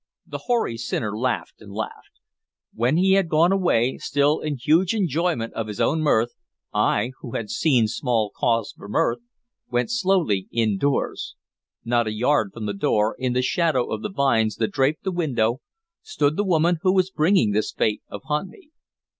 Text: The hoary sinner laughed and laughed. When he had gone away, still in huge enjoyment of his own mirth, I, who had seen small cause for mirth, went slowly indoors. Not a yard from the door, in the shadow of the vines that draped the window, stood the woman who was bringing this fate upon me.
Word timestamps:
The 0.25 0.39
hoary 0.47 0.77
sinner 0.77 1.15
laughed 1.15 1.61
and 1.61 1.71
laughed. 1.71 2.19
When 2.73 2.97
he 2.97 3.11
had 3.13 3.29
gone 3.29 3.51
away, 3.51 3.99
still 3.99 4.39
in 4.39 4.57
huge 4.57 4.95
enjoyment 4.95 5.53
of 5.53 5.67
his 5.67 5.79
own 5.79 6.01
mirth, 6.01 6.31
I, 6.73 7.11
who 7.19 7.33
had 7.33 7.51
seen 7.51 7.87
small 7.87 8.31
cause 8.35 8.73
for 8.75 8.89
mirth, 8.89 9.19
went 9.69 9.91
slowly 9.91 10.47
indoors. 10.51 11.35
Not 11.85 12.07
a 12.07 12.13
yard 12.13 12.49
from 12.51 12.65
the 12.65 12.73
door, 12.73 13.15
in 13.19 13.33
the 13.33 13.43
shadow 13.43 13.91
of 13.93 14.01
the 14.01 14.09
vines 14.09 14.55
that 14.55 14.71
draped 14.71 15.03
the 15.03 15.11
window, 15.11 15.61
stood 16.01 16.35
the 16.35 16.43
woman 16.45 16.77
who 16.81 16.93
was 16.95 17.11
bringing 17.11 17.51
this 17.51 17.71
fate 17.71 18.01
upon 18.09 18.49
me. 18.49 18.71